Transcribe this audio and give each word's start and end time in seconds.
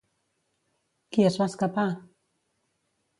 Qui 1.17 1.27
es 1.29 1.37
va 1.41 1.47
escapar? 1.53 1.85